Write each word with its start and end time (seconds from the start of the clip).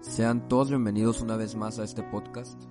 Sean 0.00 0.48
todos 0.48 0.68
bienvenidos 0.68 1.20
una 1.20 1.36
vez 1.36 1.56
más 1.56 1.78
a 1.78 1.84
este 1.84 2.02
podcast. 2.02 2.62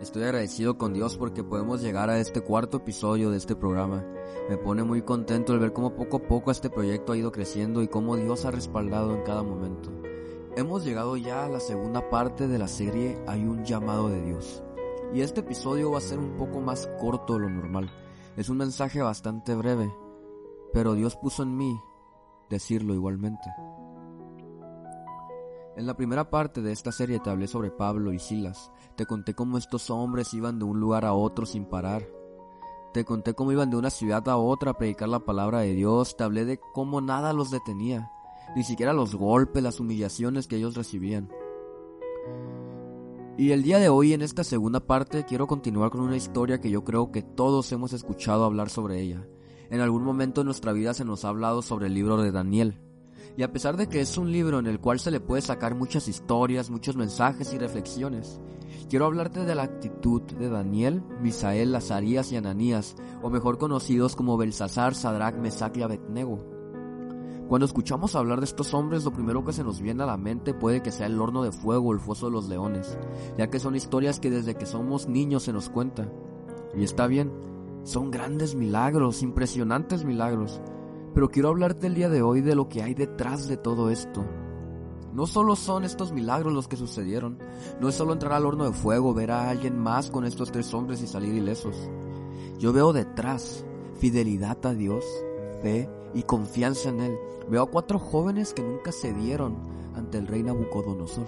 Estoy 0.00 0.24
agradecido 0.24 0.76
con 0.76 0.92
Dios 0.92 1.16
porque 1.16 1.44
podemos 1.44 1.80
llegar 1.80 2.10
a 2.10 2.18
este 2.18 2.40
cuarto 2.40 2.78
episodio 2.78 3.30
de 3.30 3.38
este 3.38 3.56
programa. 3.56 4.04
Me 4.50 4.58
pone 4.58 4.82
muy 4.82 5.02
contento 5.02 5.54
el 5.54 5.60
ver 5.60 5.72
cómo 5.72 5.94
poco 5.94 6.18
a 6.18 6.22
poco 6.28 6.50
este 6.50 6.70
proyecto 6.70 7.12
ha 7.12 7.16
ido 7.16 7.32
creciendo 7.32 7.82
y 7.82 7.88
cómo 7.88 8.16
Dios 8.16 8.44
ha 8.44 8.50
respaldado 8.50 9.14
en 9.14 9.22
cada 9.22 9.42
momento. 9.42 9.90
Hemos 10.56 10.84
llegado 10.84 11.16
ya 11.16 11.46
a 11.46 11.48
la 11.48 11.60
segunda 11.60 12.10
parte 12.10 12.46
de 12.46 12.58
la 12.58 12.68
serie 12.68 13.18
Hay 13.26 13.44
un 13.44 13.64
llamado 13.64 14.08
de 14.08 14.20
Dios. 14.22 14.62
Y 15.14 15.20
este 15.20 15.40
episodio 15.40 15.92
va 15.92 15.98
a 15.98 16.02
ser 16.02 16.18
un 16.18 16.36
poco 16.36 16.60
más 16.60 16.88
corto 17.00 17.34
de 17.34 17.40
lo 17.40 17.48
normal. 17.48 17.90
Es 18.36 18.48
un 18.48 18.58
mensaje 18.58 19.00
bastante 19.00 19.54
breve, 19.54 19.90
pero 20.72 20.94
Dios 20.94 21.16
puso 21.16 21.42
en 21.42 21.56
mí 21.56 21.80
decirlo 22.50 22.94
igualmente. 22.94 23.50
En 25.74 25.86
la 25.86 25.96
primera 25.96 26.28
parte 26.28 26.60
de 26.60 26.70
esta 26.70 26.92
serie 26.92 27.18
te 27.18 27.30
hablé 27.30 27.46
sobre 27.46 27.70
Pablo 27.70 28.12
y 28.12 28.18
Silas. 28.18 28.70
Te 28.94 29.06
conté 29.06 29.34
cómo 29.34 29.56
estos 29.56 29.88
hombres 29.88 30.34
iban 30.34 30.58
de 30.58 30.66
un 30.66 30.78
lugar 30.78 31.06
a 31.06 31.14
otro 31.14 31.46
sin 31.46 31.64
parar. 31.64 32.06
Te 32.92 33.06
conté 33.06 33.32
cómo 33.32 33.52
iban 33.52 33.70
de 33.70 33.78
una 33.78 33.88
ciudad 33.88 34.28
a 34.28 34.36
otra 34.36 34.72
a 34.72 34.76
predicar 34.76 35.08
la 35.08 35.20
palabra 35.20 35.60
de 35.60 35.72
Dios. 35.72 36.14
Te 36.14 36.24
hablé 36.24 36.44
de 36.44 36.60
cómo 36.74 37.00
nada 37.00 37.32
los 37.32 37.50
detenía. 37.50 38.10
Ni 38.54 38.64
siquiera 38.64 38.92
los 38.92 39.14
golpes, 39.14 39.62
las 39.62 39.80
humillaciones 39.80 40.46
que 40.46 40.56
ellos 40.56 40.74
recibían. 40.74 41.30
Y 43.38 43.52
el 43.52 43.62
día 43.62 43.78
de 43.78 43.88
hoy, 43.88 44.12
en 44.12 44.20
esta 44.20 44.44
segunda 44.44 44.80
parte, 44.80 45.24
quiero 45.24 45.46
continuar 45.46 45.88
con 45.88 46.02
una 46.02 46.18
historia 46.18 46.60
que 46.60 46.68
yo 46.68 46.84
creo 46.84 47.10
que 47.10 47.22
todos 47.22 47.72
hemos 47.72 47.94
escuchado 47.94 48.44
hablar 48.44 48.68
sobre 48.68 49.00
ella. 49.00 49.26
En 49.70 49.80
algún 49.80 50.04
momento 50.04 50.42
de 50.42 50.44
nuestra 50.44 50.72
vida 50.72 50.92
se 50.92 51.06
nos 51.06 51.24
ha 51.24 51.30
hablado 51.30 51.62
sobre 51.62 51.86
el 51.86 51.94
libro 51.94 52.18
de 52.18 52.30
Daniel. 52.30 52.78
Y 53.36 53.42
a 53.42 53.52
pesar 53.52 53.76
de 53.76 53.88
que 53.88 54.00
es 54.00 54.18
un 54.18 54.30
libro 54.30 54.58
en 54.58 54.66
el 54.66 54.80
cual 54.80 55.00
se 55.00 55.10
le 55.10 55.20
puede 55.20 55.42
sacar 55.42 55.74
muchas 55.74 56.08
historias, 56.08 56.70
muchos 56.70 56.96
mensajes 56.96 57.52
y 57.52 57.58
reflexiones, 57.58 58.40
quiero 58.88 59.06
hablarte 59.06 59.44
de 59.44 59.54
la 59.54 59.62
actitud 59.62 60.22
de 60.22 60.48
Daniel, 60.48 61.02
Misael, 61.20 61.74
Azarías 61.74 62.32
y 62.32 62.36
Ananías, 62.36 62.96
o 63.22 63.30
mejor 63.30 63.58
conocidos 63.58 64.16
como 64.16 64.36
Belsasar, 64.36 64.94
Sadrach, 64.94 65.36
Mesach 65.36 65.76
y 65.76 65.82
Abednego. 65.82 66.52
Cuando 67.48 67.66
escuchamos 67.66 68.14
hablar 68.14 68.40
de 68.40 68.46
estos 68.46 68.72
hombres, 68.72 69.04
lo 69.04 69.12
primero 69.12 69.44
que 69.44 69.52
se 69.52 69.64
nos 69.64 69.82
viene 69.82 70.02
a 70.02 70.06
la 70.06 70.16
mente 70.16 70.54
puede 70.54 70.82
que 70.82 70.90
sea 70.90 71.06
el 71.06 71.20
horno 71.20 71.42
de 71.42 71.52
fuego 71.52 71.90
o 71.90 71.92
el 71.92 72.00
foso 72.00 72.26
de 72.26 72.32
los 72.32 72.48
leones, 72.48 72.96
ya 73.36 73.50
que 73.50 73.60
son 73.60 73.76
historias 73.76 74.20
que 74.20 74.30
desde 74.30 74.54
que 74.54 74.64
somos 74.64 75.06
niños 75.06 75.42
se 75.42 75.52
nos 75.52 75.68
cuenta. 75.68 76.10
Y 76.74 76.82
está 76.82 77.06
bien, 77.06 77.30
son 77.84 78.10
grandes 78.10 78.54
milagros, 78.54 79.22
impresionantes 79.22 80.04
milagros, 80.04 80.62
pero 81.14 81.30
quiero 81.30 81.48
hablarte 81.48 81.86
el 81.86 81.94
día 81.94 82.08
de 82.08 82.22
hoy 82.22 82.40
de 82.40 82.54
lo 82.54 82.68
que 82.68 82.82
hay 82.82 82.94
detrás 82.94 83.48
de 83.48 83.56
todo 83.56 83.90
esto. 83.90 84.24
No 85.12 85.26
solo 85.26 85.56
son 85.56 85.84
estos 85.84 86.12
milagros 86.12 86.54
los 86.54 86.68
que 86.68 86.76
sucedieron, 86.76 87.38
no 87.80 87.88
es 87.88 87.94
solo 87.94 88.14
entrar 88.14 88.32
al 88.32 88.46
horno 88.46 88.64
de 88.64 88.72
fuego, 88.72 89.12
ver 89.12 89.30
a 89.30 89.50
alguien 89.50 89.78
más 89.78 90.10
con 90.10 90.24
estos 90.24 90.50
tres 90.50 90.72
hombres 90.72 91.02
y 91.02 91.06
salir 91.06 91.34
ilesos. 91.34 91.76
Yo 92.58 92.72
veo 92.72 92.92
detrás 92.92 93.64
fidelidad 93.98 94.64
a 94.64 94.72
Dios, 94.72 95.04
fe 95.60 95.90
y 96.14 96.22
confianza 96.22 96.88
en 96.88 97.00
Él. 97.00 97.18
Veo 97.48 97.62
a 97.62 97.70
cuatro 97.70 97.98
jóvenes 97.98 98.54
que 98.54 98.62
nunca 98.62 98.90
cedieron 98.90 99.56
ante 99.94 100.16
el 100.16 100.26
rey 100.26 100.42
Nabucodonosor. 100.42 101.26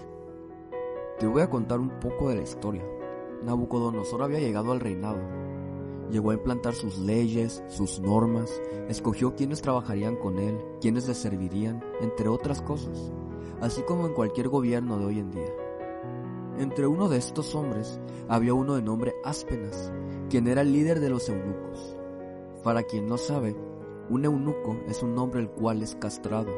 Te 1.18 1.26
voy 1.26 1.42
a 1.42 1.50
contar 1.50 1.78
un 1.78 1.90
poco 2.00 2.30
de 2.30 2.36
la 2.36 2.42
historia. 2.42 2.84
Nabucodonosor 3.44 4.22
había 4.22 4.38
llegado 4.38 4.72
al 4.72 4.80
reinado 4.80 5.18
Llegó 6.10 6.30
a 6.30 6.34
implantar 6.34 6.74
sus 6.74 6.98
leyes, 6.98 7.62
sus 7.68 7.98
normas, 8.00 8.50
escogió 8.88 9.34
quiénes 9.34 9.62
trabajarían 9.62 10.16
con 10.16 10.38
él, 10.38 10.58
quiénes 10.80 11.08
le 11.08 11.14
servirían, 11.14 11.82
entre 12.00 12.28
otras 12.28 12.60
cosas, 12.62 13.12
así 13.60 13.82
como 13.82 14.06
en 14.06 14.12
cualquier 14.12 14.48
gobierno 14.48 14.98
de 14.98 15.04
hoy 15.06 15.18
en 15.18 15.30
día. 15.30 15.52
Entre 16.58 16.86
uno 16.86 17.08
de 17.08 17.18
estos 17.18 17.54
hombres 17.54 17.98
había 18.28 18.54
uno 18.54 18.74
de 18.74 18.82
nombre 18.82 19.14
Áspenas, 19.24 19.92
quien 20.28 20.46
era 20.46 20.60
el 20.60 20.72
líder 20.72 21.00
de 21.00 21.10
los 21.10 21.28
eunucos. 21.28 21.96
Para 22.62 22.84
quien 22.84 23.08
no 23.08 23.16
sabe, 23.16 23.56
un 24.08 24.24
eunuco 24.24 24.76
es 24.86 25.02
un 25.02 25.18
hombre 25.18 25.40
el 25.40 25.50
cual 25.50 25.82
es 25.82 25.96
castrado. 25.96 26.52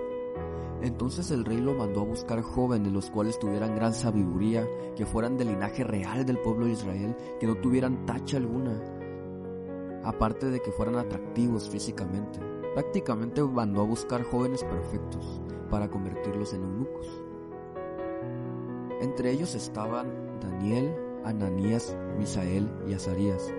Entonces 0.82 1.30
el 1.30 1.44
rey 1.44 1.60
lo 1.60 1.74
mandó 1.74 2.02
a 2.02 2.04
buscar 2.04 2.42
jóvenes 2.42 2.92
los 2.92 3.10
cuales 3.10 3.38
tuvieran 3.38 3.74
gran 3.74 3.94
sabiduría, 3.94 4.68
que 4.94 5.06
fueran 5.06 5.38
del 5.38 5.48
linaje 5.48 5.82
real 5.82 6.26
del 6.26 6.38
pueblo 6.38 6.66
de 6.66 6.72
Israel, 6.72 7.16
que 7.40 7.46
no 7.46 7.54
tuvieran 7.54 8.04
tacha 8.04 8.36
alguna, 8.36 8.78
aparte 10.06 10.50
de 10.50 10.60
que 10.60 10.70
fueran 10.70 10.96
atractivos 10.96 11.68
físicamente. 11.68 12.38
Prácticamente 12.74 13.42
mandó 13.42 13.80
a 13.80 13.86
buscar 13.86 14.22
jóvenes 14.22 14.62
perfectos 14.62 15.42
para 15.68 15.90
convertirlos 15.90 16.54
en 16.54 16.62
eunucos. 16.62 17.22
Entre 19.00 19.32
ellos 19.32 19.54
estaban 19.56 20.38
Daniel, 20.40 20.94
Ananías, 21.24 21.96
Misael 22.16 22.70
y 22.86 22.94
Azarías. 22.94 23.52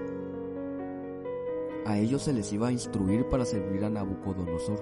A 1.86 1.97
ellos 1.97 2.24
se 2.24 2.34
les 2.34 2.52
iba 2.53 2.69
a 2.69 2.72
instruir 2.72 3.28
para 3.28 3.44
servir 3.44 3.84
a 3.84 3.90
Nabucodonosor. 3.90 4.81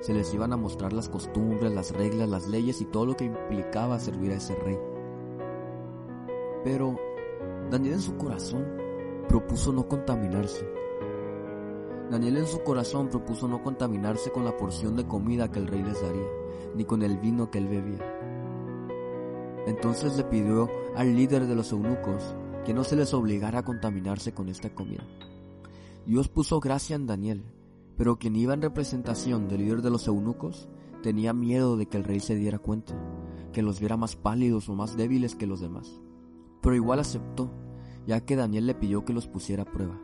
Se 0.00 0.14
les 0.14 0.32
iban 0.32 0.54
a 0.54 0.56
mostrar 0.56 0.94
las 0.94 1.10
costumbres, 1.10 1.72
las 1.72 1.92
reglas, 1.92 2.28
las 2.28 2.46
leyes 2.46 2.80
y 2.80 2.86
todo 2.86 3.04
lo 3.04 3.16
que 3.16 3.24
implicaba 3.24 3.98
servir 3.98 4.32
a 4.32 4.36
ese 4.36 4.54
rey. 4.54 4.78
Pero 6.64 6.96
Daniel 7.70 7.94
en 7.94 8.00
su 8.00 8.16
corazón 8.16 8.64
propuso 9.28 9.72
no 9.72 9.88
contaminarse 9.88 10.75
Daniel 12.10 12.36
en 12.36 12.46
su 12.46 12.62
corazón 12.62 13.08
propuso 13.08 13.48
no 13.48 13.62
contaminarse 13.62 14.30
con 14.30 14.44
la 14.44 14.56
porción 14.56 14.94
de 14.96 15.06
comida 15.06 15.50
que 15.50 15.58
el 15.58 15.66
rey 15.66 15.82
les 15.82 16.00
daría, 16.00 16.26
ni 16.76 16.84
con 16.84 17.02
el 17.02 17.18
vino 17.18 17.50
que 17.50 17.58
él 17.58 17.66
bebía. 17.66 17.98
Entonces 19.66 20.16
le 20.16 20.22
pidió 20.22 20.70
al 20.94 21.16
líder 21.16 21.46
de 21.46 21.56
los 21.56 21.72
eunucos 21.72 22.36
que 22.64 22.72
no 22.72 22.84
se 22.84 22.94
les 22.94 23.12
obligara 23.12 23.60
a 23.60 23.64
contaminarse 23.64 24.32
con 24.32 24.48
esta 24.48 24.72
comida. 24.72 25.04
Dios 26.06 26.28
puso 26.28 26.60
gracia 26.60 26.94
en 26.94 27.06
Daniel, 27.06 27.44
pero 27.96 28.18
quien 28.18 28.36
iba 28.36 28.54
en 28.54 28.62
representación 28.62 29.48
del 29.48 29.62
líder 29.62 29.82
de 29.82 29.90
los 29.90 30.06
eunucos 30.06 30.68
tenía 31.02 31.32
miedo 31.32 31.76
de 31.76 31.86
que 31.86 31.96
el 31.96 32.04
rey 32.04 32.20
se 32.20 32.36
diera 32.36 32.60
cuenta, 32.60 32.94
que 33.52 33.62
los 33.62 33.80
viera 33.80 33.96
más 33.96 34.14
pálidos 34.14 34.68
o 34.68 34.76
más 34.76 34.96
débiles 34.96 35.34
que 35.34 35.46
los 35.46 35.60
demás. 35.60 36.00
Pero 36.62 36.76
igual 36.76 37.00
aceptó, 37.00 37.50
ya 38.06 38.24
que 38.24 38.36
Daniel 38.36 38.66
le 38.66 38.74
pidió 38.74 39.04
que 39.04 39.12
los 39.12 39.26
pusiera 39.26 39.64
a 39.64 39.72
prueba. 39.72 40.00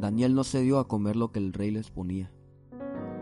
Daniel 0.00 0.34
no 0.34 0.44
se 0.44 0.62
dio 0.62 0.78
a 0.78 0.88
comer 0.88 1.14
lo 1.14 1.30
que 1.30 1.40
el 1.40 1.52
rey 1.52 1.70
les 1.70 1.90
ponía. 1.90 2.32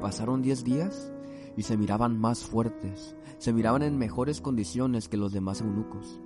Pasaron 0.00 0.42
diez 0.42 0.62
días 0.62 1.12
y 1.56 1.64
se 1.64 1.76
miraban 1.76 2.16
más 2.16 2.44
fuertes, 2.44 3.16
se 3.38 3.52
miraban 3.52 3.82
en 3.82 3.98
mejores 3.98 4.40
condiciones 4.40 5.08
que 5.08 5.16
los 5.16 5.32
demás 5.32 5.60
eunucos, 5.60 6.20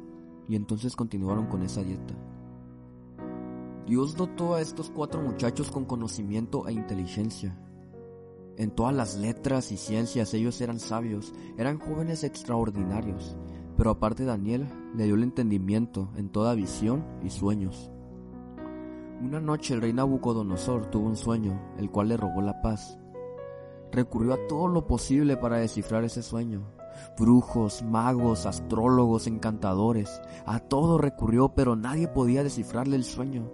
y 0.51 0.57
entonces 0.57 0.95
continuaron 0.95 1.47
con 1.47 1.63
esa 1.63 1.83
dieta. 1.83 2.15
Dios 3.87 4.15
dotó 4.15 4.55
a 4.55 4.61
estos 4.61 4.91
cuatro 4.91 5.23
muchachos 5.23 5.71
con 5.71 5.87
conocimiento 5.87 6.69
e 6.69 6.75
inteligencia. 6.75 7.59
En 8.59 8.73
todas 8.73 8.95
las 8.95 9.17
letras 9.17 9.73
y 9.73 9.79
ciencias 9.79 10.35
ellos 10.35 10.61
eran 10.61 10.79
sabios, 10.79 11.33
eran 11.57 11.79
jóvenes 11.79 12.25
extraordinarios, 12.25 13.39
pero 13.79 13.89
aparte 13.89 14.27
Daniel 14.27 14.69
le 14.95 15.05
dio 15.05 15.15
el 15.15 15.23
entendimiento 15.23 16.11
en 16.15 16.29
toda 16.29 16.55
visión 16.55 17.07
y 17.25 17.31
sueños. 17.31 17.91
Una 19.23 19.39
noche 19.39 19.73
el 19.73 19.81
rey 19.81 19.93
Nabucodonosor 19.93 20.87
tuvo 20.87 21.07
un 21.07 21.15
sueño, 21.15 21.57
el 21.79 21.93
cual 21.93 22.09
le 22.09 22.17
robó 22.17 22.43
la 22.43 22.61
paz. 22.61 22.99
Recurrió 23.93 24.35
a 24.35 24.49
todo 24.49 24.67
lo 24.67 24.89
posible 24.89 25.37
para 25.37 25.59
descifrar 25.59 26.03
ese 26.03 26.25
sueño. 26.25 26.73
Brujos, 27.17 27.85
magos, 27.85 28.47
astrólogos, 28.47 29.29
encantadores, 29.29 30.21
a 30.45 30.59
todo 30.59 30.99
recurrió, 30.99 31.51
pero 31.55 31.77
nadie 31.77 32.09
podía 32.09 32.43
descifrarle 32.43 32.97
el 32.97 33.05
sueño. 33.05 33.49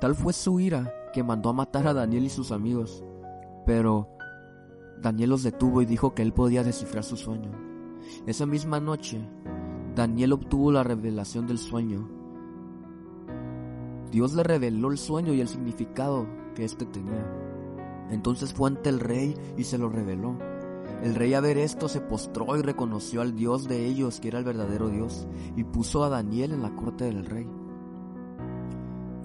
Tal 0.00 0.16
fue 0.16 0.32
su 0.32 0.58
ira 0.58 0.92
que 1.12 1.22
mandó 1.22 1.50
a 1.50 1.54
matar 1.54 1.86
a 1.86 1.94
Daniel 1.94 2.24
y 2.24 2.28
sus 2.28 2.50
amigos. 2.50 3.04
Pero 3.64 4.08
Daniel 5.00 5.30
los 5.30 5.44
detuvo 5.44 5.82
y 5.82 5.86
dijo 5.86 6.14
que 6.14 6.22
él 6.22 6.32
podía 6.32 6.64
descifrar 6.64 7.04
su 7.04 7.16
sueño. 7.16 7.52
Esa 8.26 8.44
misma 8.44 8.80
noche, 8.80 9.24
Daniel 9.94 10.32
obtuvo 10.32 10.72
la 10.72 10.82
revelación 10.82 11.46
del 11.46 11.58
sueño 11.58 12.21
Dios 14.12 14.34
le 14.34 14.42
reveló 14.42 14.90
el 14.90 14.98
sueño 14.98 15.32
y 15.32 15.40
el 15.40 15.48
significado 15.48 16.26
que 16.54 16.66
éste 16.66 16.84
tenía. 16.84 17.26
Entonces 18.10 18.52
fue 18.52 18.68
ante 18.68 18.90
el 18.90 19.00
rey 19.00 19.34
y 19.56 19.64
se 19.64 19.78
lo 19.78 19.88
reveló. 19.88 20.36
El 21.02 21.14
rey 21.14 21.32
a 21.32 21.40
ver 21.40 21.56
esto 21.56 21.88
se 21.88 22.02
postró 22.02 22.54
y 22.58 22.60
reconoció 22.60 23.22
al 23.22 23.34
Dios 23.34 23.66
de 23.66 23.86
ellos, 23.86 24.20
que 24.20 24.28
era 24.28 24.38
el 24.38 24.44
verdadero 24.44 24.90
Dios, 24.90 25.26
y 25.56 25.64
puso 25.64 26.04
a 26.04 26.10
Daniel 26.10 26.52
en 26.52 26.60
la 26.60 26.76
corte 26.76 27.06
del 27.06 27.24
rey. 27.24 27.48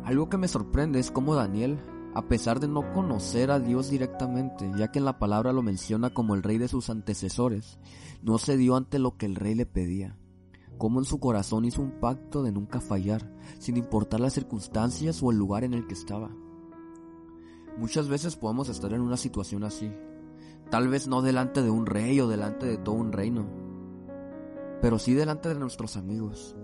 Algo 0.05 0.29
que 0.29 0.37
me 0.37 0.47
sorprende 0.47 0.99
es 0.99 1.11
cómo 1.11 1.35
Daniel, 1.35 1.79
a 2.15 2.21
pesar 2.29 2.61
de 2.61 2.69
no 2.69 2.93
conocer 2.93 3.51
a 3.51 3.59
Dios 3.59 3.89
directamente, 3.89 4.71
ya 4.77 4.89
que 4.89 4.99
en 4.99 5.05
la 5.05 5.19
palabra 5.19 5.51
lo 5.51 5.63
menciona 5.63 6.11
como 6.11 6.33
el 6.33 6.43
rey 6.43 6.59
de 6.59 6.69
sus 6.69 6.89
antecesores, 6.89 7.77
no 8.23 8.37
se 8.37 8.55
dio 8.55 8.77
ante 8.77 8.99
lo 8.99 9.17
que 9.17 9.25
el 9.25 9.35
rey 9.35 9.53
le 9.53 9.65
pedía 9.65 10.15
cómo 10.77 10.99
en 10.99 11.05
su 11.05 11.19
corazón 11.19 11.65
hizo 11.65 11.81
un 11.81 11.99
pacto 11.99 12.43
de 12.43 12.51
nunca 12.51 12.79
fallar, 12.79 13.33
sin 13.59 13.77
importar 13.77 14.19
las 14.19 14.33
circunstancias 14.33 15.21
o 15.21 15.31
el 15.31 15.37
lugar 15.37 15.63
en 15.63 15.73
el 15.73 15.87
que 15.87 15.93
estaba. 15.93 16.31
Muchas 17.77 18.09
veces 18.09 18.35
podemos 18.35 18.69
estar 18.69 18.93
en 18.93 19.01
una 19.01 19.17
situación 19.17 19.63
así, 19.63 19.91
tal 20.69 20.87
vez 20.87 21.07
no 21.07 21.21
delante 21.21 21.61
de 21.61 21.69
un 21.69 21.85
rey 21.85 22.19
o 22.19 22.27
delante 22.27 22.65
de 22.65 22.77
todo 22.77 22.95
un 22.95 23.11
reino, 23.11 23.47
pero 24.81 24.99
sí 24.99 25.13
delante 25.13 25.49
de 25.49 25.59
nuestros 25.59 25.97
amigos, 25.97 26.55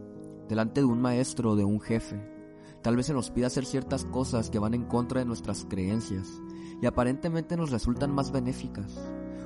delante 0.48 0.82
de 0.82 0.86
un 0.86 1.02
maestro 1.02 1.52
o 1.52 1.56
de 1.56 1.64
un 1.64 1.80
jefe. 1.80 2.34
Tal 2.82 2.98
vez 2.98 3.06
se 3.06 3.14
nos 3.14 3.32
pida 3.32 3.48
hacer 3.48 3.66
ciertas 3.66 4.06
cosas 4.06 4.50
que 4.50 4.60
van 4.60 4.74
en 4.74 4.86
contra 4.86 5.20
de 5.20 5.26
nuestras 5.26 5.66
creencias 5.66 6.28
y 6.82 6.86
aparentemente 6.86 7.56
nos 7.56 7.72
resultan 7.72 8.14
más 8.14 8.32
benéficas. 8.32 9.00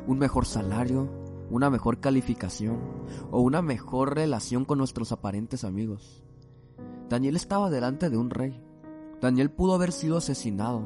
Un 0.08 0.18
mejor 0.18 0.46
salario, 0.46 1.08
una 1.50 1.70
mejor 1.70 2.00
calificación 2.00 2.80
o 3.32 3.42
una 3.42 3.62
mejor 3.62 4.16
relación 4.16 4.66
con 4.66 4.78
nuestros 4.78 5.12
aparentes 5.12 5.64
amigos. 5.64 6.24
Daniel 7.10 7.36
estaba 7.36 7.70
delante 7.70 8.10
de 8.10 8.18
un 8.18 8.30
rey. 8.30 8.62
Daniel 9.22 9.50
pudo 9.50 9.74
haber 9.74 9.92
sido 9.92 10.18
asesinado, 10.18 10.84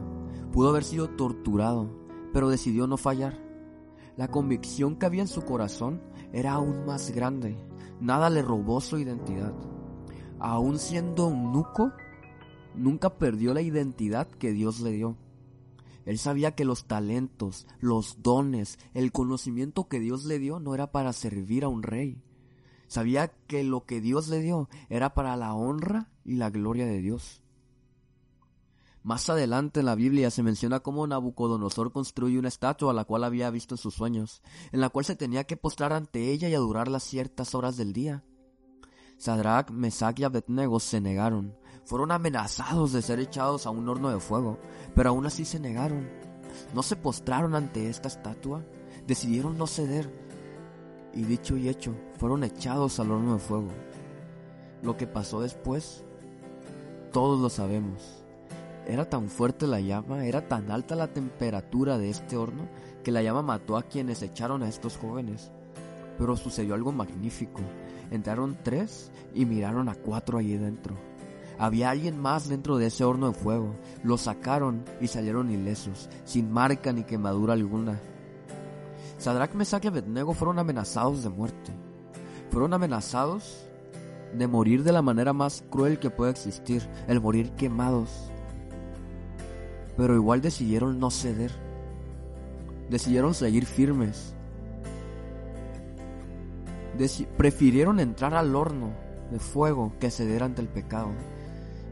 pudo 0.51 0.69
haber 0.69 0.83
sido 0.83 1.09
torturado, 1.09 1.89
pero 2.31 2.49
decidió 2.49 2.87
no 2.87 2.97
fallar. 2.97 3.39
La 4.17 4.27
convicción 4.27 4.97
que 4.97 5.05
había 5.05 5.21
en 5.21 5.27
su 5.27 5.41
corazón 5.41 6.01
era 6.31 6.53
aún 6.53 6.85
más 6.85 7.11
grande. 7.11 7.57
Nada 7.99 8.29
le 8.29 8.41
robó 8.41 8.81
su 8.81 8.97
identidad. 8.97 9.53
Aún 10.39 10.79
siendo 10.79 11.27
un 11.27 11.51
nuco, 11.51 11.91
nunca 12.75 13.17
perdió 13.17 13.53
la 13.53 13.61
identidad 13.61 14.27
que 14.27 14.51
Dios 14.51 14.79
le 14.81 14.91
dio. 14.91 15.17
Él 16.05 16.17
sabía 16.17 16.55
que 16.55 16.65
los 16.65 16.85
talentos, 16.85 17.67
los 17.79 18.21
dones, 18.21 18.79
el 18.93 19.11
conocimiento 19.11 19.87
que 19.87 19.99
Dios 19.99 20.25
le 20.25 20.39
dio 20.39 20.59
no 20.59 20.73
era 20.73 20.91
para 20.91 21.13
servir 21.13 21.63
a 21.63 21.67
un 21.67 21.83
rey. 21.83 22.21
Sabía 22.87 23.29
que 23.47 23.63
lo 23.63 23.85
que 23.85 24.01
Dios 24.01 24.27
le 24.27 24.41
dio 24.41 24.67
era 24.89 25.13
para 25.13 25.37
la 25.37 25.53
honra 25.53 26.09
y 26.25 26.35
la 26.35 26.49
gloria 26.49 26.85
de 26.85 26.99
Dios. 26.99 27.41
Más 29.03 29.29
adelante 29.29 29.79
en 29.79 29.87
la 29.87 29.95
Biblia 29.95 30.29
se 30.29 30.43
menciona 30.43 30.81
cómo 30.81 31.07
Nabucodonosor 31.07 31.91
construye 31.91 32.37
una 32.37 32.49
estatua 32.49 32.91
a 32.91 32.93
la 32.93 33.05
cual 33.05 33.23
había 33.23 33.49
visto 33.49 33.73
en 33.73 33.79
sus 33.79 33.95
sueños, 33.95 34.43
en 34.71 34.79
la 34.79 34.89
cual 34.89 35.05
se 35.05 35.15
tenía 35.15 35.45
que 35.45 35.57
postrar 35.57 35.91
ante 35.91 36.31
ella 36.31 36.49
y 36.49 36.53
adorarla 36.53 36.99
ciertas 36.99 37.55
horas 37.55 37.77
del 37.77 37.93
día. 37.93 38.23
Sadrach, 39.17 39.71
Mesach 39.71 40.19
y 40.19 40.23
Abednego 40.23 40.79
se 40.79 41.01
negaron, 41.01 41.55
fueron 41.85 42.11
amenazados 42.11 42.93
de 42.93 43.01
ser 43.01 43.19
echados 43.19 43.65
a 43.65 43.69
un 43.69 43.87
horno 43.87 44.09
de 44.09 44.19
fuego, 44.19 44.59
pero 44.95 45.09
aún 45.09 45.25
así 45.25 45.45
se 45.45 45.59
negaron. 45.59 46.09
No 46.73 46.83
se 46.83 46.95
postraron 46.95 47.55
ante 47.55 47.89
esta 47.89 48.07
estatua, 48.07 48.63
decidieron 49.07 49.57
no 49.57 49.67
ceder, 49.67 50.09
y 51.13 51.23
dicho 51.23 51.57
y 51.57 51.67
hecho, 51.69 51.93
fueron 52.17 52.43
echados 52.43 52.99
al 52.99 53.11
horno 53.11 53.33
de 53.33 53.39
fuego. 53.39 53.69
Lo 54.81 54.97
que 54.97 55.07
pasó 55.07 55.41
después, 55.41 56.03
todos 57.11 57.39
lo 57.39 57.49
sabemos. 57.49 58.23
Era 58.87 59.09
tan 59.09 59.29
fuerte 59.29 59.67
la 59.67 59.79
llama, 59.79 60.25
era 60.25 60.47
tan 60.47 60.71
alta 60.71 60.95
la 60.95 61.07
temperatura 61.07 61.97
de 61.97 62.09
este 62.09 62.37
horno, 62.37 62.67
que 63.03 63.11
la 63.11 63.21
llama 63.21 63.41
mató 63.41 63.77
a 63.77 63.83
quienes 63.83 64.21
echaron 64.21 64.63
a 64.63 64.69
estos 64.69 64.97
jóvenes. 64.97 65.51
Pero 66.17 66.35
sucedió 66.35 66.73
algo 66.73 66.91
magnífico. 66.91 67.61
Entraron 68.09 68.57
tres 68.63 69.11
y 69.33 69.45
miraron 69.45 69.87
a 69.87 69.95
cuatro 69.95 70.37
allí 70.37 70.57
dentro. 70.57 70.95
Había 71.61 71.91
alguien 71.91 72.19
más 72.19 72.49
dentro 72.49 72.77
de 72.77 72.87
ese 72.87 73.05
horno 73.05 73.27
de 73.27 73.33
fuego. 73.33 73.75
Lo 74.03 74.17
sacaron 74.17 74.83
y 74.99 75.07
salieron 75.07 75.49
ilesos, 75.49 76.09
sin 76.25 76.51
marca 76.51 76.91
ni 76.91 77.03
quemadura 77.03 77.53
alguna. 77.53 78.01
Sadrach, 79.17 79.53
Mesach 79.53 79.85
y 79.85 79.87
Abednego 79.87 80.33
fueron 80.33 80.59
amenazados 80.59 81.23
de 81.23 81.29
muerte. 81.29 81.71
Fueron 82.49 82.73
amenazados 82.73 83.67
de 84.33 84.47
morir 84.47 84.83
de 84.83 84.91
la 84.91 85.01
manera 85.01 85.31
más 85.31 85.63
cruel 85.69 85.99
que 85.99 86.09
puede 86.09 86.31
existir, 86.31 86.85
el 87.07 87.21
morir 87.21 87.51
quemados 87.51 88.31
pero 89.97 90.15
igual 90.15 90.41
decidieron 90.41 90.99
no 90.99 91.11
ceder. 91.11 91.51
Decidieron 92.89 93.33
seguir 93.33 93.65
firmes. 93.65 94.33
prefirieron 97.37 97.99
entrar 97.99 98.33
al 98.33 98.55
horno 98.55 98.93
de 99.31 99.39
fuego 99.39 99.93
que 99.99 100.11
ceder 100.11 100.43
ante 100.43 100.61
el 100.61 100.67
pecado. 100.67 101.09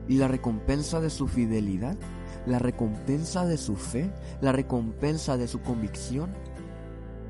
Y 0.09 0.17
la 0.17 0.27
recompensa 0.27 0.99
de 0.99 1.09
su 1.09 1.29
fidelidad, 1.29 1.95
la 2.45 2.59
recompensa 2.59 3.45
de 3.45 3.57
su 3.57 3.77
fe, 3.77 4.11
la 4.41 4.51
recompensa 4.51 5.37
de 5.37 5.47
su 5.47 5.61
convicción, 5.61 6.33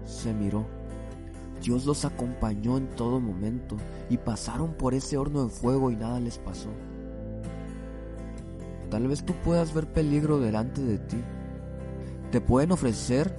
se 0.05 0.33
miró. 0.33 0.65
Dios 1.61 1.85
los 1.85 2.05
acompañó 2.05 2.77
en 2.77 2.87
todo 2.95 3.19
momento 3.19 3.77
y 4.09 4.17
pasaron 4.17 4.73
por 4.73 4.95
ese 4.95 5.17
horno 5.17 5.43
de 5.43 5.49
fuego 5.49 5.91
y 5.91 5.95
nada 5.95 6.19
les 6.19 6.39
pasó. 6.39 6.69
Tal 8.89 9.07
vez 9.07 9.23
tú 9.23 9.33
puedas 9.43 9.73
ver 9.73 9.91
peligro 9.91 10.39
delante 10.39 10.81
de 10.81 10.97
ti. 10.97 11.17
Te 12.31 12.41
pueden 12.41 12.71
ofrecer 12.71 13.37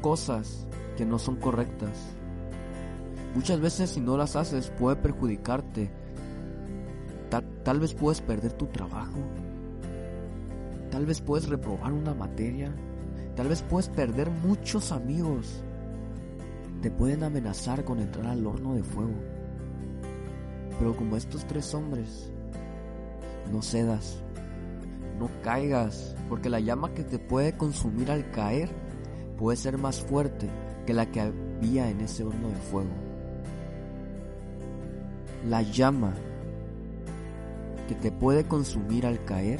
cosas 0.00 0.66
que 0.96 1.04
no 1.04 1.18
son 1.18 1.36
correctas. 1.36 1.90
Muchas 3.34 3.60
veces 3.60 3.90
si 3.90 4.00
no 4.00 4.16
las 4.16 4.36
haces 4.36 4.70
puede 4.78 4.96
perjudicarte. 4.96 5.90
Tal, 7.30 7.80
vez 7.80 7.94
puedes 7.94 8.20
perder 8.20 8.52
tu 8.52 8.66
trabajo. 8.66 9.18
Tal 10.90 11.04
vez 11.04 11.20
puedes 11.20 11.48
reprobar 11.48 11.92
una 11.92 12.14
materia. 12.14 12.74
Tal 13.36 13.48
vez 13.48 13.62
puedes 13.62 13.88
perder 13.88 14.30
muchos 14.30 14.92
amigos. 14.92 15.62
Te 16.82 16.90
pueden 16.90 17.22
amenazar 17.22 17.84
con 17.84 18.00
entrar 18.00 18.26
al 18.26 18.46
horno 18.46 18.74
de 18.74 18.82
fuego. 18.82 19.14
Pero 20.78 20.96
como 20.96 21.16
estos 21.16 21.44
tres 21.46 21.74
hombres, 21.74 22.32
no 23.52 23.62
cedas 23.62 24.22
no 25.18 25.28
caigas, 25.42 26.14
porque 26.28 26.48
la 26.48 26.60
llama 26.60 26.94
que 26.94 27.02
te 27.02 27.18
puede 27.18 27.56
consumir 27.56 28.10
al 28.10 28.30
caer 28.30 28.70
puede 29.36 29.56
ser 29.56 29.76
más 29.76 30.00
fuerte 30.00 30.48
que 30.86 30.94
la 30.94 31.10
que 31.10 31.20
había 31.20 31.90
en 31.90 32.00
ese 32.00 32.24
horno 32.24 32.48
de 32.48 32.56
fuego. 32.56 32.90
La 35.48 35.62
llama 35.62 36.14
que 37.88 37.96
te 37.96 38.12
puede 38.12 38.44
consumir 38.44 39.04
al 39.04 39.24
caer 39.24 39.58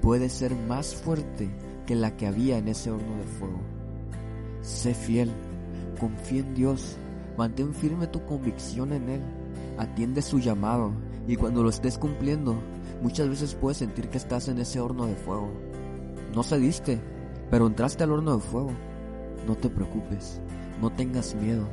puede 0.00 0.30
ser 0.30 0.54
más 0.54 0.94
fuerte 0.94 1.50
que 1.86 1.94
la 1.94 2.16
que 2.16 2.26
había 2.26 2.56
en 2.56 2.68
ese 2.68 2.90
horno 2.90 3.16
de 3.18 3.24
fuego. 3.24 3.60
Sé 4.62 4.94
fiel, 4.94 5.30
confía 6.00 6.40
en 6.40 6.54
Dios, 6.54 6.96
mantén 7.36 7.74
firme 7.74 8.06
tu 8.06 8.24
convicción 8.24 8.94
en 8.94 9.10
Él, 9.10 9.20
atiende 9.76 10.22
su 10.22 10.38
llamado 10.38 10.92
y 11.28 11.36
cuando 11.36 11.62
lo 11.62 11.68
estés 11.68 11.98
cumpliendo, 11.98 12.56
Muchas 13.02 13.28
veces 13.28 13.54
puedes 13.54 13.78
sentir 13.78 14.08
que 14.08 14.16
estás 14.16 14.48
en 14.48 14.58
ese 14.58 14.80
horno 14.80 15.06
de 15.06 15.14
fuego. 15.14 15.50
No 16.34 16.42
cediste, 16.42 16.98
pero 17.50 17.66
entraste 17.66 18.04
al 18.04 18.12
horno 18.12 18.36
de 18.36 18.42
fuego. 18.42 18.70
No 19.46 19.54
te 19.54 19.68
preocupes, 19.68 20.40
no 20.80 20.90
tengas 20.90 21.34
miedo. 21.34 21.68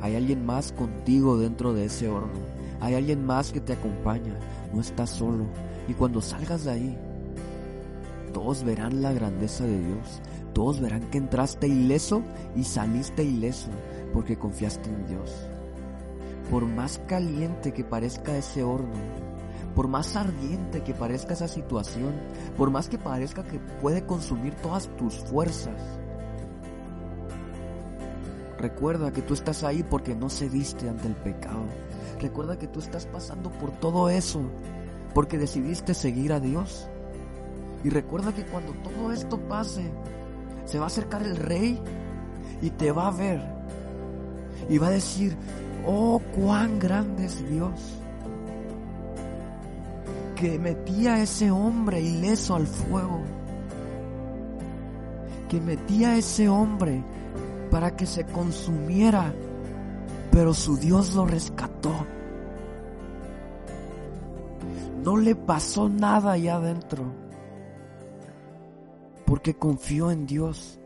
Hay 0.00 0.16
alguien 0.16 0.44
más 0.44 0.72
contigo 0.72 1.36
dentro 1.36 1.74
de 1.74 1.84
ese 1.84 2.08
horno. 2.08 2.40
Hay 2.82 2.96
alguien 2.96 3.24
más 3.24 3.52
que 3.52 3.60
te 3.60 3.74
acompaña. 3.74 4.36
No 4.74 4.80
estás 4.80 5.10
solo. 5.10 5.46
Y 5.86 5.94
cuando 5.94 6.20
salgas 6.20 6.64
de 6.64 6.72
ahí, 6.72 6.98
todos 8.34 8.64
verán 8.64 9.02
la 9.02 9.12
grandeza 9.12 9.64
de 9.64 9.80
Dios. 9.80 10.20
Todos 10.52 10.80
verán 10.80 11.08
que 11.08 11.18
entraste 11.18 11.68
ileso 11.68 12.24
y 12.56 12.64
saliste 12.64 13.22
ileso 13.22 13.70
porque 14.12 14.36
confiaste 14.36 14.90
en 14.90 15.06
Dios. 15.06 15.32
Por 16.50 16.66
más 16.66 17.00
caliente 17.06 17.72
que 17.72 17.84
parezca 17.84 18.36
ese 18.36 18.64
horno, 18.64 18.98
por 19.76 19.86
más 19.86 20.16
ardiente 20.16 20.82
que 20.82 20.92
parezca 20.92 21.34
esa 21.34 21.46
situación, 21.46 22.12
por 22.58 22.70
más 22.70 22.88
que 22.88 22.98
parezca 22.98 23.44
que 23.44 23.60
puede 23.80 24.04
consumir 24.04 24.56
todas 24.56 24.88
tus 24.96 25.14
fuerzas, 25.14 25.80
recuerda 28.62 29.12
que 29.12 29.20
tú 29.20 29.34
estás 29.34 29.64
ahí 29.64 29.82
porque 29.82 30.14
no 30.14 30.30
cediste 30.30 30.88
ante 30.88 31.08
el 31.08 31.16
pecado. 31.16 31.64
Recuerda 32.20 32.56
que 32.58 32.68
tú 32.68 32.78
estás 32.78 33.06
pasando 33.06 33.50
por 33.50 33.72
todo 33.72 34.08
eso 34.08 34.40
porque 35.12 35.36
decidiste 35.36 35.92
seguir 35.92 36.32
a 36.32 36.40
Dios. 36.40 36.88
Y 37.84 37.90
recuerda 37.90 38.32
que 38.32 38.44
cuando 38.44 38.72
todo 38.74 39.12
esto 39.12 39.38
pase, 39.48 39.90
se 40.64 40.78
va 40.78 40.84
a 40.84 40.86
acercar 40.86 41.22
el 41.22 41.36
rey 41.36 41.80
y 42.62 42.70
te 42.70 42.92
va 42.92 43.08
a 43.08 43.10
ver. 43.10 43.42
Y 44.70 44.78
va 44.78 44.86
a 44.86 44.90
decir, 44.90 45.36
oh, 45.84 46.22
cuán 46.34 46.78
grande 46.78 47.24
es 47.24 47.50
Dios 47.50 47.98
que 50.42 50.58
metía 50.58 51.14
a 51.14 51.22
ese 51.22 51.52
hombre 51.52 52.00
ileso 52.00 52.56
al 52.56 52.66
fuego, 52.66 53.20
que 55.48 55.60
metía 55.60 56.10
a 56.10 56.16
ese 56.16 56.48
hombre 56.48 57.00
para 57.72 57.96
que 57.96 58.04
se 58.04 58.26
consumiera, 58.26 59.34
pero 60.30 60.52
su 60.52 60.76
Dios 60.76 61.14
lo 61.14 61.24
rescató. 61.24 62.06
No 65.02 65.16
le 65.16 65.34
pasó 65.34 65.88
nada 65.88 66.32
allá 66.32 66.56
adentro, 66.56 67.02
porque 69.24 69.54
confió 69.54 70.10
en 70.10 70.26
Dios. 70.26 70.78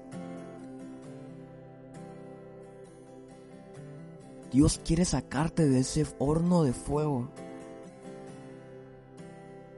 Dios 4.52 4.80
quiere 4.84 5.04
sacarte 5.04 5.68
de 5.68 5.80
ese 5.80 6.06
horno 6.20 6.62
de 6.62 6.72
fuego 6.72 7.28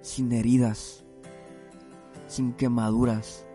sin 0.02 0.30
heridas, 0.32 1.02
sin 2.26 2.52
quemaduras, 2.52 3.46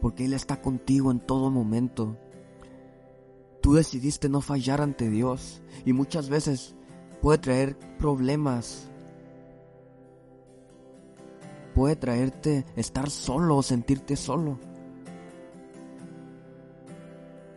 porque 0.00 0.24
Él 0.24 0.32
está 0.32 0.62
contigo 0.62 1.10
en 1.10 1.20
todo 1.20 1.50
momento. 1.50 2.16
Tú 3.72 3.76
decidiste 3.76 4.28
no 4.28 4.42
fallar 4.42 4.82
ante 4.82 5.08
Dios 5.08 5.62
y 5.86 5.94
muchas 5.94 6.28
veces 6.28 6.74
puede 7.22 7.38
traer 7.38 7.78
problemas, 7.96 8.86
puede 11.74 11.96
traerte 11.96 12.66
estar 12.76 13.08
solo 13.08 13.56
o 13.56 13.62
sentirte 13.62 14.14
solo. 14.14 14.58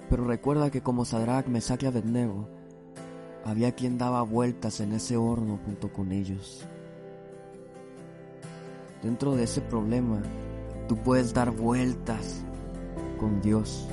Pero 0.10 0.24
recuerda 0.24 0.72
que 0.72 0.80
como 0.80 1.04
Sadrach, 1.04 1.48
Mesach 1.48 1.84
y 1.84 1.88
Abednego, 1.88 2.48
había 3.44 3.74
quien 3.74 3.98
daba 3.98 4.22
vueltas 4.22 4.80
en 4.80 4.94
ese 4.94 5.18
horno 5.18 5.60
junto 5.66 5.92
con 5.92 6.14
ellos. 6.14 6.66
Dentro 9.04 9.36
de 9.36 9.44
ese 9.44 9.60
problema, 9.60 10.24
tú 10.88 10.96
puedes 10.96 11.34
dar 11.34 11.52
vueltas 11.52 12.42
con 13.20 13.42
Dios 13.42 13.90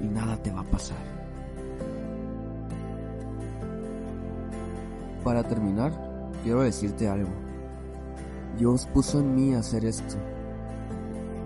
y 0.00 0.06
nada 0.06 0.42
te 0.42 0.50
va 0.50 0.62
a 0.62 0.70
pasar. 0.70 1.15
Para 5.26 5.42
terminar, 5.42 5.90
quiero 6.44 6.60
decirte 6.60 7.08
algo. 7.08 7.30
Dios 8.56 8.86
puso 8.86 9.18
en 9.18 9.34
mí 9.34 9.54
hacer 9.54 9.84
esto. 9.84 10.14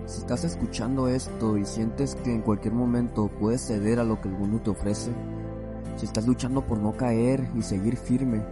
Si 0.05 0.19
estás 0.19 0.43
escuchando 0.43 1.07
esto 1.07 1.57
y 1.57 1.65
sientes 1.65 2.13
que 2.13 2.31
en 2.31 2.43
cualquier 2.43 2.75
momento 2.75 3.31
puedes 3.39 3.65
ceder 3.65 3.99
a 3.99 4.03
lo 4.03 4.21
que 4.21 4.29
el 4.29 4.35
mundo 4.35 4.61
te 4.61 4.69
ofrece, 4.69 5.09
si 5.95 6.05
estás 6.05 6.27
luchando 6.27 6.61
por 6.61 6.77
no 6.77 6.95
caer 6.95 7.49
y 7.55 7.63
seguir 7.63 7.97
firme, 7.97 8.43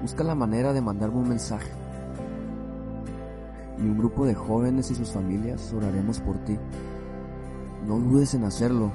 busca 0.00 0.22
la 0.22 0.36
manera 0.36 0.72
de 0.72 0.80
mandarme 0.80 1.18
un 1.18 1.30
mensaje. 1.30 1.72
Y 3.78 3.82
un 3.82 3.98
grupo 3.98 4.26
de 4.26 4.36
jóvenes 4.36 4.92
y 4.92 4.94
sus 4.94 5.10
familias 5.10 5.72
oraremos 5.72 6.20
por 6.20 6.38
ti. 6.44 6.56
No 7.88 7.98
dudes 7.98 8.32
en 8.34 8.44
hacerlo. 8.44 8.92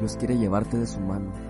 Dios 0.00 0.16
quiere 0.16 0.36
llevarte 0.36 0.78
de 0.78 0.88
su 0.88 0.98
mano. 0.98 1.49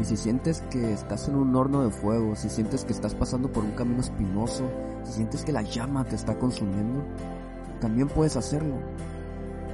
Y 0.00 0.04
si 0.04 0.16
sientes 0.16 0.60
que 0.70 0.92
estás 0.92 1.28
en 1.28 1.36
un 1.36 1.54
horno 1.56 1.82
de 1.82 1.90
fuego, 1.90 2.36
si 2.36 2.50
sientes 2.50 2.84
que 2.84 2.92
estás 2.92 3.14
pasando 3.14 3.50
por 3.50 3.64
un 3.64 3.72
camino 3.72 4.00
espinoso, 4.00 4.64
si 5.04 5.12
sientes 5.12 5.42
que 5.42 5.52
la 5.52 5.62
llama 5.62 6.04
te 6.04 6.16
está 6.16 6.38
consumiendo, 6.38 7.02
también 7.80 8.08
puedes 8.08 8.36
hacerlo, 8.36 8.76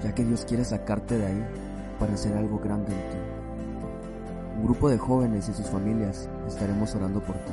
ya 0.03 0.15
que 0.15 0.25
Dios 0.25 0.45
quiere 0.45 0.65
sacarte 0.65 1.19
de 1.19 1.27
ahí 1.27 1.45
para 1.99 2.15
hacer 2.15 2.37
algo 2.37 2.59
grande 2.59 2.93
en 2.93 3.11
ti. 3.11 3.17
Un 4.59 4.65
grupo 4.65 4.89
de 4.89 4.99
jóvenes 4.99 5.49
y 5.49 5.53
sus 5.55 5.67
familias 5.67 6.29
estaremos 6.47 6.95
orando 6.95 7.21
por 7.21 7.37
ti. 7.37 7.53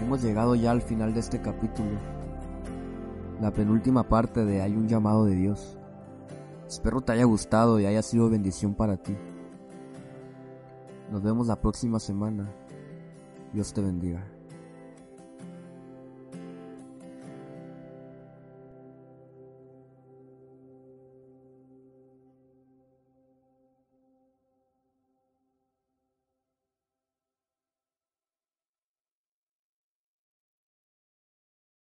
Hemos 0.00 0.22
llegado 0.22 0.54
ya 0.54 0.70
al 0.70 0.80
final 0.80 1.12
de 1.12 1.20
este 1.20 1.40
capítulo, 1.40 1.90
la 3.40 3.50
penúltima 3.50 4.08
parte 4.08 4.44
de 4.44 4.62
Hay 4.62 4.76
un 4.76 4.88
llamado 4.88 5.26
de 5.26 5.34
Dios. 5.34 5.76
Espero 6.66 7.00
te 7.00 7.12
haya 7.12 7.24
gustado 7.24 7.80
y 7.80 7.86
haya 7.86 8.02
sido 8.02 8.30
bendición 8.30 8.74
para 8.74 8.96
ti. 8.96 9.16
Nos 11.10 11.22
vemos 11.22 11.48
la 11.48 11.60
próxima 11.60 11.98
semana. 11.98 12.48
Dios 13.52 13.72
te 13.72 13.80
bendiga. 13.80 14.24